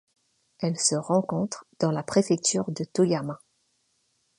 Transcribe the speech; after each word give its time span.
Elle 0.57 0.79
se 0.79 0.95
rencontre 0.95 1.67
dans 1.77 1.91
la 1.91 2.01
préfecture 2.01 2.71
de 2.71 2.83
Toyama. 2.85 3.39